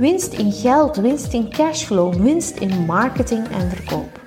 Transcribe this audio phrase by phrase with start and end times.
[0.00, 4.20] winst in geld, winst in cashflow, winst in marketing en verkoop.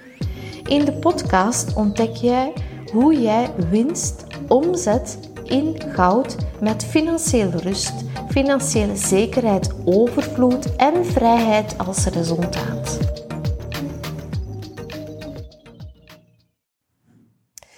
[0.68, 2.54] In de podcast ontdek jij
[2.91, 7.94] hoe jij winst omzet in goud met financiële rust,
[8.30, 12.99] financiële zekerheid, overvloed en vrijheid als resultaat.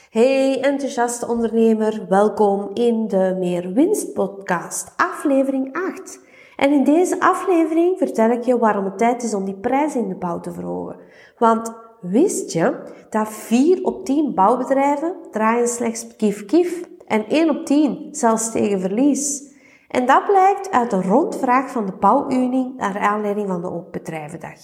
[0.09, 6.24] Hey enthousiaste ondernemer, welkom in de Meer Winst podcast, aflevering 8.
[6.65, 10.07] En in deze aflevering vertel ik je waarom het tijd is om die prijs in
[10.07, 10.99] de bouw te verhogen.
[11.37, 18.07] Want wist je dat 4 op 10 bouwbedrijven draaien slechts kief-kief en 1 op 10
[18.12, 19.53] zelfs tegen verlies?
[19.87, 24.59] En dat blijkt uit een rondvraag van de Bouwunie naar aanleiding van de Openbedrijvendag.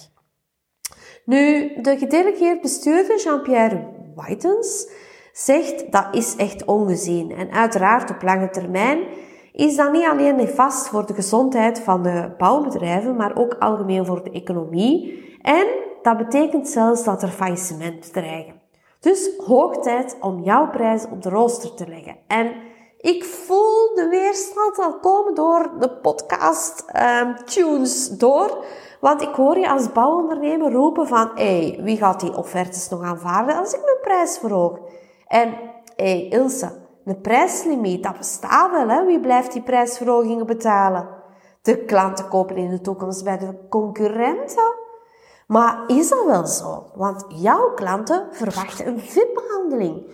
[1.24, 4.88] Nu, de gedelegeerd bestuurder Jean-Pierre Whitens
[5.32, 7.30] zegt dat is echt ongezien.
[7.30, 8.98] En uiteraard op lange termijn
[9.52, 14.24] is dat niet alleen nefast voor de gezondheid van de bouwbedrijven, maar ook algemeen voor
[14.24, 15.24] de economie.
[15.42, 15.66] En
[16.02, 18.60] dat betekent zelfs dat er faillissementen dreigen.
[19.00, 22.16] Dus hoog tijd om jouw prijs op de rooster te leggen.
[22.26, 22.52] En
[23.00, 26.84] ik voel de weerstand al komen door de podcast
[27.22, 28.64] um, tunes door.
[29.00, 33.56] Want ik hoor je als bouwondernemer roepen van, hey, wie gaat die offertes nog aanvaarden
[33.56, 34.78] als ik mijn prijs verhoog?
[35.26, 35.54] En,
[35.96, 36.70] hey, Ilse,
[37.04, 39.04] een prijslimiet, dat bestaat wel, hè?
[39.04, 41.08] Wie blijft die prijsverhogingen betalen?
[41.62, 44.74] De klanten kopen in de toekomst bij de concurrenten.
[45.46, 46.90] Maar is dat wel zo?
[46.94, 50.06] Want jouw klanten verwachten een VIP-behandeling.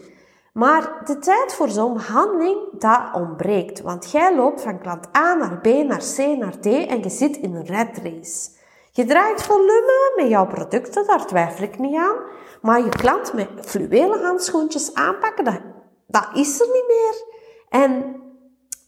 [0.53, 3.81] Maar de tijd voor zo'n behandeling, dat ontbreekt.
[3.81, 7.37] Want jij loopt van klant A naar B naar C naar D en je zit
[7.37, 8.51] in een red race.
[8.91, 12.17] Je draait volume met jouw producten, daar twijfel ik niet aan.
[12.63, 15.61] Maar je klant met fluwelen handschoentjes aanpakken, dat,
[16.09, 17.25] dat is er niet meer.
[17.69, 18.17] En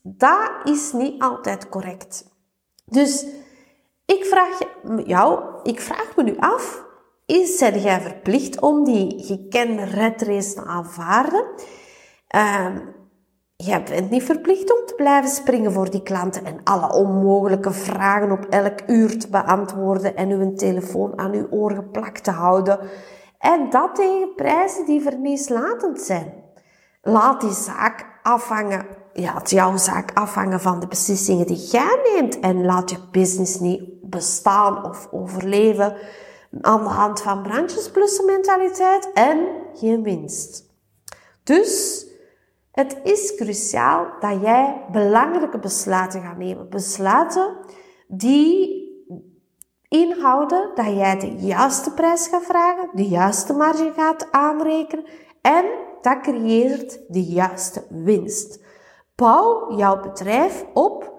[0.03, 2.29] dat is niet altijd correct.
[2.85, 3.27] Dus
[4.07, 4.59] ik vraag
[5.05, 6.85] jou, ik vraag me nu af,
[7.27, 11.45] is zij jij verplicht om die gekende redrace te aanvaarden?
[12.37, 12.77] Uh,
[13.57, 18.31] jij bent niet verplicht om te blijven springen voor die klanten en alle onmogelijke vragen
[18.31, 22.79] op elk uur te beantwoorden en uw telefoon aan uw oor geplakt te houden.
[23.39, 26.33] En dat tegen prijzen die verlieslatend zijn.
[27.03, 32.41] Laat die zaak afhangen, ja, het jouw zaak afhangen van de beslissingen die jij neemt
[32.41, 35.97] en laat je business niet bestaan of overleven
[36.61, 40.69] aan de hand van brandjesplussen mentaliteit en geen winst.
[41.43, 42.05] Dus
[42.73, 46.69] het is cruciaal dat jij belangrijke besluiten gaat nemen.
[46.69, 47.57] Besluiten
[48.09, 48.79] die
[49.89, 55.05] inhouden dat jij de juiste prijs gaat vragen, de juiste marge gaat aanrekenen
[55.41, 55.65] en
[56.03, 58.61] dat creëert de juiste winst.
[59.15, 61.13] Bouw jouw bedrijf op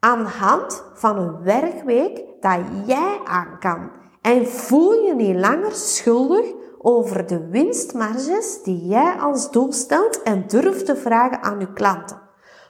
[0.00, 3.90] aan de hand van een werkweek dat jij aan kan.
[4.22, 6.46] En voel je niet langer schuldig
[6.78, 12.20] over de winstmarges die jij als doel stelt en durf te vragen aan je klanten.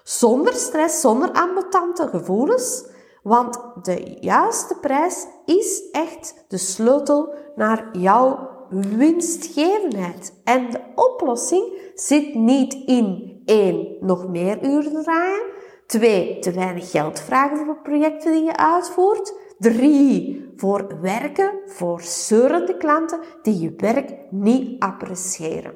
[0.02, 2.86] Zonder stress, zonder ambetante gevoelens,
[3.22, 10.40] want de juiste prijs is echt de sleutel naar jouw winstgevendheid.
[10.44, 15.42] En de oplossing zit niet in één, nog meer uren draaien,
[15.86, 22.76] twee, te weinig geld vragen voor projecten die je uitvoert, drie, voor werken voor zeurende
[22.76, 25.74] klanten die je werk niet appreciëren.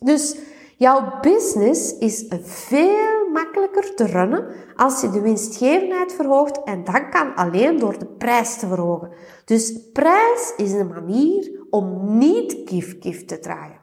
[0.00, 0.36] Dus
[0.78, 4.46] jouw business is veel makkelijker te runnen
[4.76, 9.10] als je de winstgevendheid verhoogt en dat kan alleen door de prijs te verhogen.
[9.44, 13.80] Dus prijs is een manier om niet kif-kif te draaien.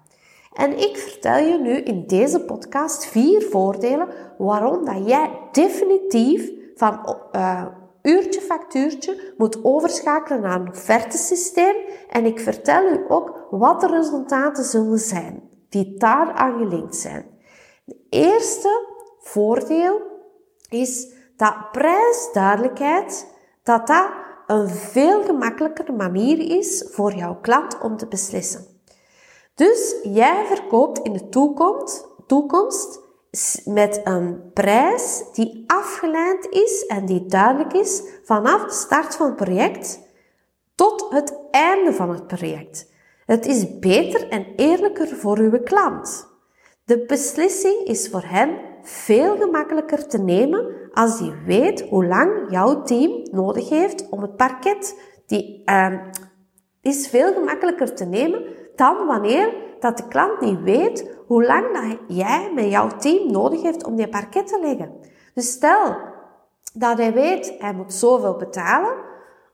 [0.53, 4.07] En ik vertel je nu in deze podcast vier voordelen
[4.38, 7.65] waarom dat jij definitief van uh,
[8.01, 11.75] uurtje factuurtje moet overschakelen naar een offertesysteem.
[12.09, 17.25] En ik vertel u ook wat de resultaten zullen zijn die daar aan gelinkt zijn.
[17.86, 18.88] Het eerste
[19.19, 20.01] voordeel
[20.69, 21.07] is
[21.38, 23.27] dat prijsduidelijkheid,
[23.63, 24.10] dat dat
[24.48, 28.66] een veel gemakkelijker manier is voor jouw klant om te beslissen.
[29.56, 33.00] Dus jij verkoopt in de toekomst, toekomst
[33.66, 39.36] met een prijs die afgeleid is en die duidelijk is vanaf de start van het
[39.36, 40.00] project
[40.75, 42.94] tot het einde van het project.
[43.25, 46.27] Het is beter en eerlijker voor uw klant.
[46.83, 52.81] De beslissing is voor hen veel gemakkelijker te nemen als hij weet hoe lang jouw
[52.81, 55.00] team nodig heeft om het parket.
[55.25, 55.94] Die uh,
[56.81, 58.44] is veel gemakkelijker te nemen
[58.75, 63.86] dan wanneer dat de klant niet weet hoe lang jij met jouw team nodig heeft
[63.86, 64.92] om die parket te leggen.
[65.33, 65.98] Dus stel
[66.74, 68.94] dat hij weet, hij moet zoveel betalen,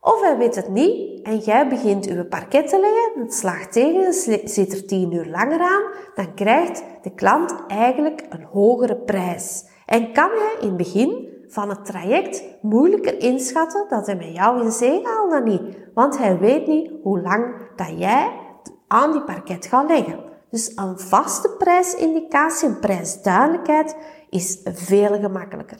[0.02, 4.12] of hij weet het niet en jij begint uw parket te leggen, het slaagt tegen,
[4.48, 5.82] zit er 10 uur langer aan,
[6.14, 9.64] dan krijgt de klant eigenlijk een hogere prijs.
[9.86, 14.62] En kan hij in het begin van het traject moeilijker inschatten dat hij met jou
[14.62, 15.62] in zee haalt dan niet.
[15.94, 18.32] Want hij weet niet hoe lang dat jij
[18.88, 20.20] aan die parket gaat leggen.
[20.50, 23.96] Dus een vaste prijsindicatie, een prijsduidelijkheid,
[24.30, 25.78] is veel gemakkelijker.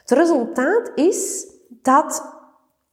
[0.00, 2.37] Het resultaat is dat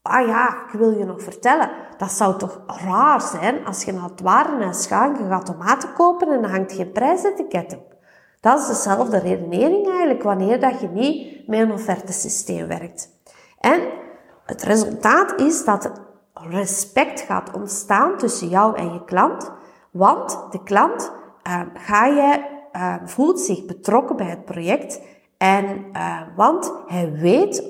[0.08, 1.70] Ah ja, ik wil je nog vertellen.
[1.98, 6.32] Dat zou toch raar zijn als je naar het warenhuis gaat je gaat tomaten kopen
[6.32, 7.96] en er hangt geen prijsetiket op.
[8.42, 13.10] Dat is dezelfde redenering eigenlijk wanneer dat je niet met een offertesysteem werkt.
[13.60, 13.82] En
[14.46, 15.92] het resultaat is dat
[16.34, 19.52] respect gaat ontstaan tussen jou en je klant,
[19.92, 21.12] want de klant
[21.48, 25.02] uh, ga je, uh, voelt zich betrokken bij het project
[25.38, 27.64] en uh, want hij weet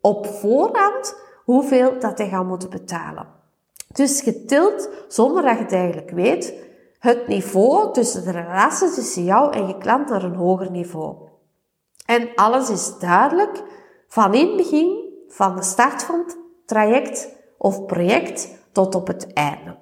[0.00, 1.17] op voorhand
[1.48, 3.26] hoeveel dat hij gaat moeten betalen.
[3.92, 6.54] Dus je tilt, zonder dat je het eigenlijk weet,
[6.98, 11.16] het niveau tussen de relatie tussen jou en je klant naar een hoger niveau.
[12.06, 13.62] En alles is duidelijk
[14.08, 16.36] van in het begin, van de start van het
[16.66, 17.28] traject
[17.58, 19.76] of project tot op het einde.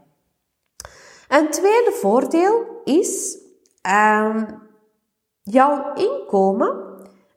[1.28, 3.38] Een tweede voordeel is,
[3.82, 4.46] um,
[5.42, 6.84] jouw inkomen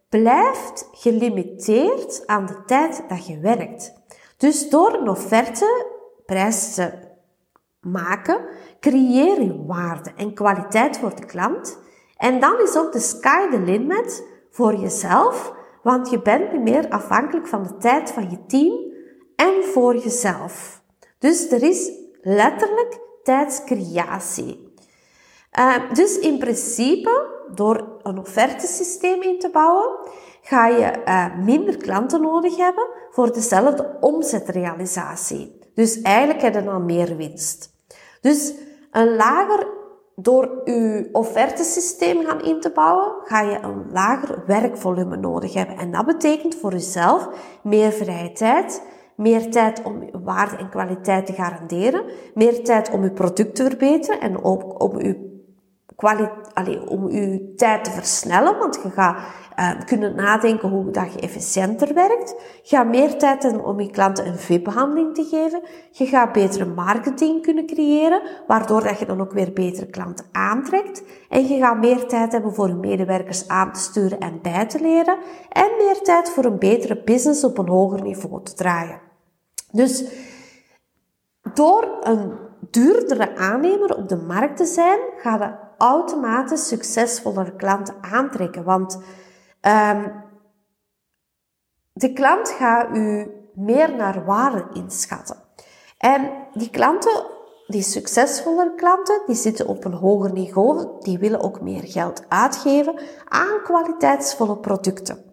[0.09, 3.98] blijft gelimiteerd aan de tijd dat je werkt.
[4.39, 5.85] Dus door een offerte
[6.25, 6.91] prijs te
[7.81, 8.45] maken,
[8.79, 11.79] creëer je waarde en kwaliteit voor de klant.
[12.17, 15.53] En dan is ook de sky the limit voor jezelf,
[15.83, 18.93] want je bent niet meer afhankelijk van de tijd van je team
[19.35, 20.81] en voor jezelf.
[21.17, 24.73] Dus er is letterlijk tijdscreatie.
[25.59, 29.99] Uh, dus in principe, door een offertesysteem in te bouwen,
[30.49, 35.59] ga je uh, minder klanten nodig hebben voor dezelfde omzetrealisatie.
[35.73, 37.73] Dus eigenlijk heb je dan meer winst.
[38.21, 38.53] Dus
[38.91, 39.67] een lager,
[40.15, 45.77] door je offertesysteem gaan in te bouwen, ga je een lager werkvolume nodig hebben.
[45.77, 47.29] En dat betekent voor jezelf
[47.63, 48.81] meer vrije tijd,
[49.15, 52.03] meer tijd om waarde en kwaliteit te garanderen,
[52.33, 55.27] meer tijd om je product te verbeteren en ook om je
[56.53, 59.17] Allee, om je tijd te versnellen, want je gaat
[59.59, 62.35] uh, kunnen nadenken hoe dat je efficiënter werkt.
[62.61, 65.61] Je gaat meer tijd hebben om je klanten een VIP-behandeling te geven.
[65.91, 71.03] Je gaat betere marketing kunnen creëren, waardoor dat je dan ook weer betere klanten aantrekt.
[71.29, 74.81] En je gaat meer tijd hebben voor je medewerkers aan te sturen en bij te
[74.81, 75.17] leren.
[75.49, 78.99] En meer tijd voor een betere business op een hoger niveau te draaien.
[79.71, 80.03] Dus
[81.53, 82.31] door een
[82.71, 88.63] duurdere aannemer op de markt te zijn, gaat je automatisch succesvollere klanten aantrekken.
[88.63, 88.99] Want
[89.61, 90.23] um,
[91.93, 95.37] de klant gaat u meer naar waarde inschatten.
[95.97, 97.25] En die klanten,
[97.67, 100.87] die succesvollere klanten, die zitten op een hoger niveau.
[100.99, 105.29] Die willen ook meer geld uitgeven aan kwaliteitsvolle producten.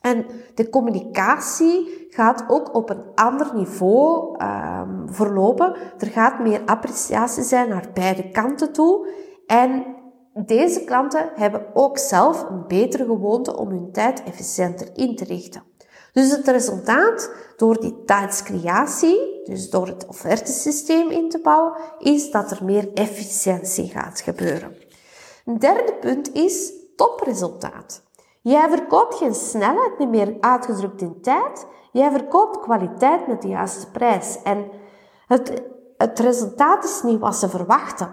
[0.00, 5.76] En de communicatie gaat ook op een ander niveau um, verlopen.
[5.98, 9.08] Er gaat meer appreciatie zijn naar beide kanten toe.
[9.46, 9.84] En
[10.44, 15.62] deze klanten hebben ook zelf een betere gewoonte om hun tijd efficiënter in te richten.
[16.12, 22.50] Dus het resultaat door die tijdscreatie, dus door het offertesysteem in te bouwen, is dat
[22.50, 24.76] er meer efficiëntie gaat gebeuren.
[25.44, 28.02] Een derde punt is topresultaat.
[28.40, 33.90] Jij verkoopt geen snelheid niet meer uitgedrukt in tijd, jij verkoopt kwaliteit met de juiste
[33.90, 34.42] prijs.
[34.42, 34.70] En
[35.26, 35.62] het,
[35.96, 38.12] het resultaat is niet wat ze verwachten.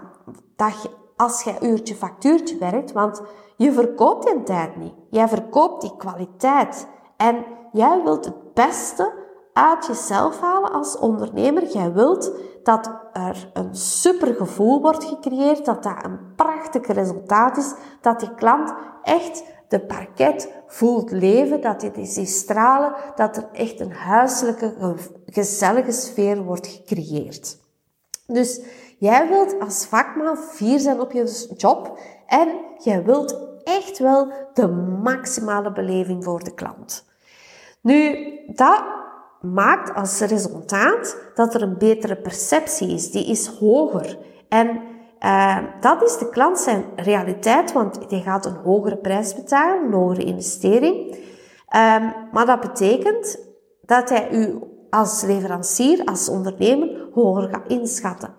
[0.56, 3.22] Dat je als je uurtje factuurtje werkt, want
[3.56, 4.94] je verkoopt die tijd niet.
[5.10, 6.86] Jij verkoopt die kwaliteit.
[7.16, 9.12] En jij wilt het beste
[9.52, 11.66] uit jezelf halen als ondernemer.
[11.66, 17.74] Jij wilt dat er een super gevoel wordt gecreëerd, dat dat een prachtig resultaat is,
[18.00, 23.80] dat die klant echt de parket voelt leven, dat hij ziet stralen, dat er echt
[23.80, 27.58] een huiselijke, gezellige sfeer wordt gecreëerd.
[28.26, 28.60] Dus
[28.98, 32.48] Jij wilt als vakman vier zijn op je job en
[32.78, 34.68] jij wilt echt wel de
[35.02, 37.04] maximale beleving voor de klant.
[37.80, 38.84] Nu, dat
[39.40, 43.10] maakt als resultaat dat er een betere perceptie is.
[43.10, 44.18] Die is hoger.
[44.48, 44.80] En
[45.20, 49.92] uh, dat is de klant zijn realiteit, want die gaat een hogere prijs betalen, een
[49.92, 51.14] hogere investering.
[51.14, 53.38] Um, maar dat betekent
[53.82, 54.58] dat hij u
[54.90, 58.34] als leverancier, als ondernemer, hoger gaat inschatten.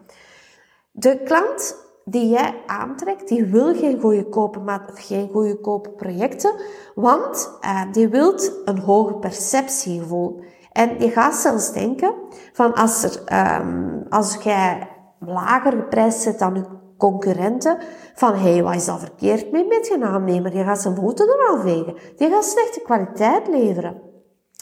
[0.98, 1.76] De klant
[2.06, 6.54] die jij aantrekt, die wil geen goedkope, geen goedkope projecten,
[6.96, 10.40] want uh, die wil een hoge perceptiegevoel.
[10.72, 12.14] En je gaat zelfs denken
[12.54, 13.22] van als, er,
[13.62, 14.88] um, als jij
[15.20, 16.64] lager geprijsd zit dan je
[16.98, 17.78] concurrenten,
[18.14, 20.58] van hey, wat is dat verkeerd mee met je aannemer?
[20.58, 21.96] Je gaat zijn voeten er al vegen.
[22.18, 24.02] Die gaat slechte kwaliteit leveren.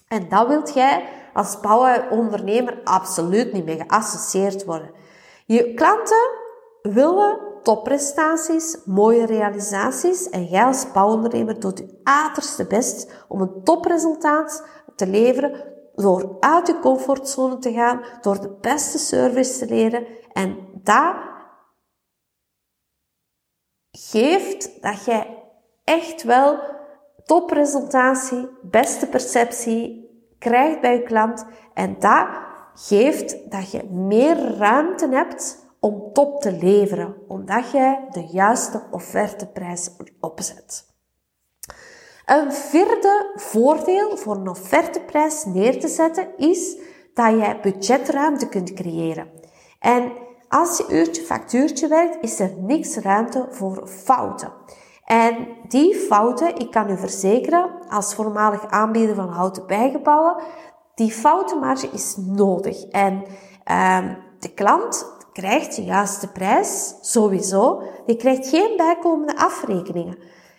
[0.08, 4.90] En dat wilt jij als bouwondernemer absoluut niet mee geassocieerd worden.
[5.46, 6.30] Je klanten
[6.82, 14.68] willen topprestaties, mooie realisaties en jij als bouwondernemer doet je aterste best om een topresultaat
[14.96, 20.68] te leveren door uit je comfortzone te gaan, door de beste service te leren en
[20.74, 21.16] dat
[23.92, 25.44] geeft dat jij
[25.84, 26.60] echt wel
[27.26, 32.28] topresultatie, beste perceptie krijgt bij je klant en dat
[32.76, 39.90] geeft dat je meer ruimte hebt om top te leveren, omdat jij de juiste offerteprijs
[40.20, 40.92] opzet.
[42.26, 46.78] Een vierde voordeel voor een offerteprijs neer te zetten is
[47.14, 49.28] dat jij budgetruimte kunt creëren.
[49.80, 50.12] En
[50.48, 54.54] als je uurtje factuurtje werkt, is er niks ruimte voor fouten.
[55.06, 60.36] En die fouten, ik kan u verzekeren, als voormalig aanbieder van houten bijgebouwen,
[60.96, 62.84] die foutenmarge is nodig.
[62.84, 63.14] En
[63.72, 67.82] um, de klant krijgt de juiste prijs, sowieso.
[68.06, 70.18] Die krijgt geen bijkomende afrekeningen.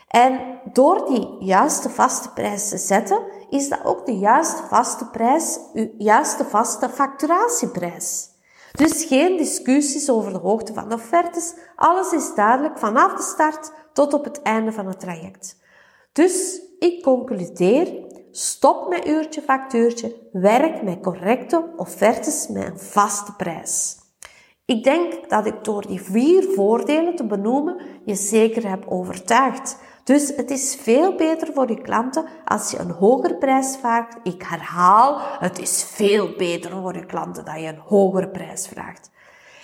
[0.09, 3.19] En door die juiste vaste prijs te zetten,
[3.51, 8.29] is dat ook de juiste vaste prijs, uw juiste vaste facturatieprijs.
[8.73, 11.55] Dus geen discussies over de hoogte van de offertes.
[11.77, 15.59] Alles is duidelijk vanaf de start tot op het einde van het traject.
[16.13, 18.05] Dus ik concludeer,
[18.37, 23.97] stop met uurtje factuurtje, werk met correcte offertes met een vaste prijs.
[24.65, 29.77] Ik denk dat ik door die vier voordelen te benoemen je zeker heb overtuigd.
[30.05, 34.17] Dus het is veel beter voor je klanten als je een hogere prijs vraagt.
[34.23, 39.11] Ik herhaal, het is veel beter voor je klanten dat je een hogere prijs vraagt.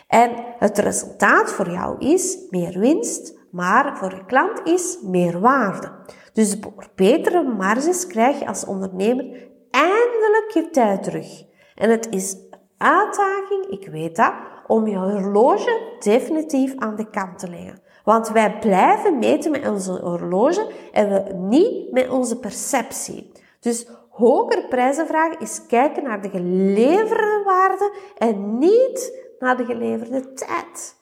[0.08, 5.92] En het resultaat voor jou is meer winst, maar voor je klant is meer waarde.
[6.32, 11.44] Dus voor betere marges krijg je als ondernemer eindelijk je tijd terug.
[11.74, 12.36] En het is
[12.78, 14.32] uitdaging, ik weet dat,
[14.66, 17.82] om je horloge definitief aan de kant te leggen.
[18.04, 23.32] Want wij blijven meten met onze horloge en we niet met onze perceptie.
[23.60, 30.32] Dus hoger prijzen vragen is kijken naar de geleverde waarde en niet naar de geleverde
[30.32, 30.98] tijd.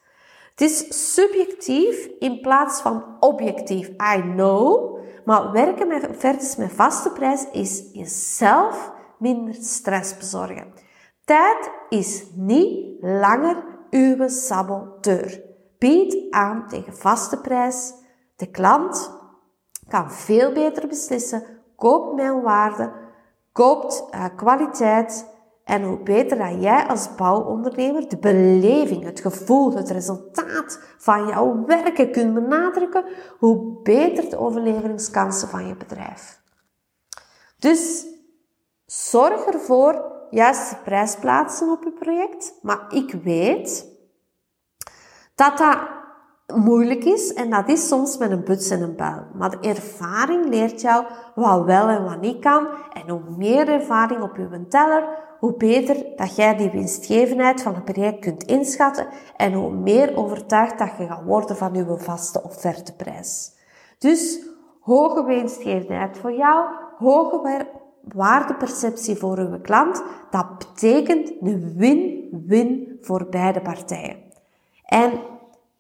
[0.50, 3.88] Het is subjectief in plaats van objectief.
[3.88, 4.98] I know.
[5.28, 10.73] Maar werken met offertes met vaste prijs is jezelf minder stress bezorgen.
[11.25, 15.42] Tijd is niet langer uw saboteur.
[15.78, 17.94] Bied aan tegen vaste prijs.
[18.37, 19.11] De klant
[19.88, 21.42] kan veel beter beslissen.
[21.76, 22.92] Koopt mijn waarde,
[23.52, 25.38] koopt uh, kwaliteit.
[25.68, 31.64] En hoe beter dat jij als bouwondernemer de beleving, het gevoel, het resultaat van jouw
[31.66, 33.04] werken kunt benadrukken,
[33.38, 36.40] hoe beter de overlevingskansen van je bedrijf.
[37.58, 38.06] Dus
[38.87, 42.54] zorg ervoor juiste prijs plaatsen op je project.
[42.62, 43.87] Maar ik weet
[45.34, 45.78] dat dat
[46.54, 49.26] moeilijk is en dat is soms met een buts en een buil.
[49.34, 52.68] Maar de ervaring leert jou wat wel en wat niet kan.
[52.92, 57.85] En hoe meer ervaring op je teller, hoe beter dat jij die winstgevendheid van het
[57.85, 63.52] project kunt inschatten en hoe meer overtuigd dat je gaat worden van je vaste offerteprijs.
[63.99, 64.38] Dus
[64.80, 66.68] hoge winstgevendheid voor jou,
[66.99, 67.66] hoge
[68.02, 74.16] waardeperceptie voor uw klant, dat betekent een win-win voor beide partijen.
[74.85, 75.12] En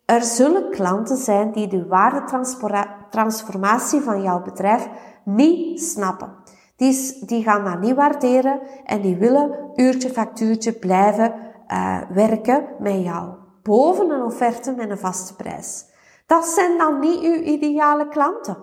[0.04, 4.88] er zullen klanten zijn die de waardetransformatie van jouw bedrijf
[5.24, 6.37] niet snappen.
[6.78, 11.34] Die, die gaan dat niet waarderen en die willen uurtje factuurtje blijven
[11.68, 13.30] uh, werken met jou.
[13.62, 15.84] Boven een offerte met een vaste prijs.
[16.26, 18.56] Dat zijn dan niet uw ideale klanten.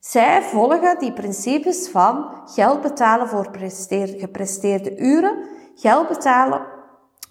[0.00, 3.48] Zij volgen die principes van geld betalen voor
[3.94, 6.66] gepresteerde uren, geld betalen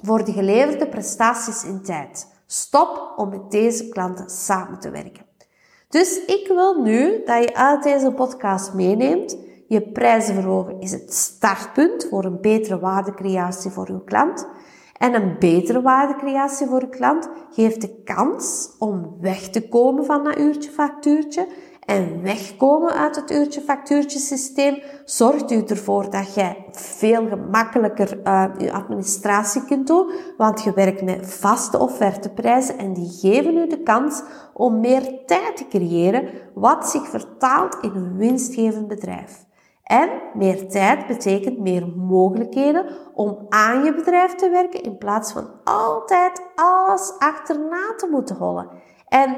[0.02, 2.28] voor de geleverde prestaties in tijd.
[2.46, 5.26] Stop om met deze klanten samen te werken.
[5.90, 9.38] Dus ik wil nu dat je uit deze podcast meeneemt.
[9.70, 14.48] Je prijzen verhogen is het startpunt voor een betere waardecreatie voor uw klant.
[14.98, 20.24] En een betere waardecreatie voor uw klant geeft de kans om weg te komen van
[20.24, 21.48] dat uurtje factuurtje
[21.86, 28.46] en wegkomen uit het uurtje factuurtje systeem zorgt u ervoor dat jij veel gemakkelijker uh,
[28.58, 33.84] je administratie kunt doen, want je werkt met vaste offerteprijzen en die geven u de
[33.84, 34.24] kans
[34.54, 39.48] om meer tijd te creëren, wat zich vertaalt in een winstgevend bedrijf.
[39.90, 45.52] En meer tijd betekent meer mogelijkheden om aan je bedrijf te werken in plaats van
[45.64, 48.70] altijd alles achterna te moeten hollen.
[49.08, 49.36] En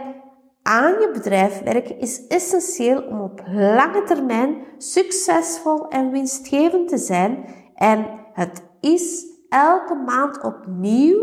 [0.61, 7.45] aan je bedrijf werken is essentieel om op lange termijn succesvol en winstgevend te zijn.
[7.75, 11.19] En het is elke maand opnieuw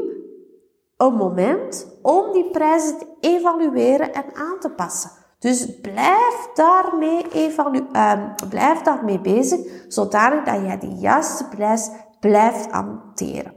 [0.96, 5.17] een moment om die prijzen te evalueren en aan te passen.
[5.38, 11.90] Dus blijf daarmee, evalu uh, blijf daarmee bezig, zodanig dat jij de juiste prijs
[12.20, 13.54] blijft hanteren.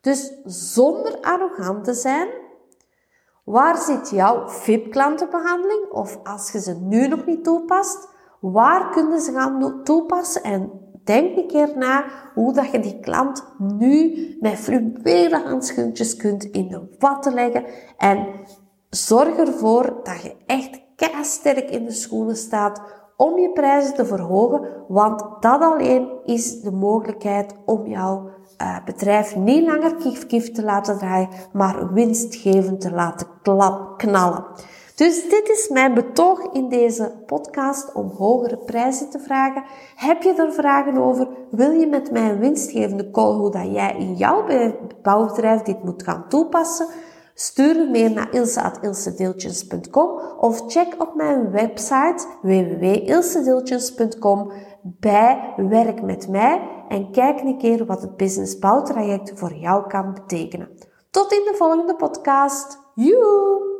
[0.00, 2.28] Dus zonder arrogant te zijn,
[3.44, 5.90] Waar zit jouw VIP-klantenbehandeling?
[5.90, 8.08] Of als je ze nu nog niet toepast,
[8.40, 10.42] waar kunnen ze gaan toepassen?
[10.42, 10.70] En
[11.04, 12.04] denk een keer na
[12.34, 17.64] hoe dat je die klant nu met fluwelen handschoentjes kunt in de watten leggen.
[17.96, 18.26] En
[18.94, 20.82] zorg ervoor dat je echt
[21.22, 22.82] sterk in de schoenen staat
[23.16, 28.30] om je prijzen te verhogen, want dat alleen is de mogelijkheid om jouw
[28.62, 34.44] uh, bedrijf niet langer kif-kif te laten draaien, maar winstgevend te laten klap, knallen.
[34.94, 39.64] Dus dit is mijn betoog in deze podcast om hogere prijzen te vragen.
[39.94, 41.28] Heb je er vragen over?
[41.50, 44.44] Wil je met mij een winstgevende call hoe dat jij in jouw
[45.02, 46.86] bouwbedrijf dit moet gaan toepassen?
[47.34, 57.10] Stuur mail naar ilse.ilsedeeltjes.com of check op mijn website www.ilsedeeltjes.com bij Werk met mij en
[57.10, 60.68] kijk een keer wat het business bouwtraject voor jou kan betekenen.
[61.10, 62.78] Tot in de volgende podcast.
[62.94, 63.73] Joe!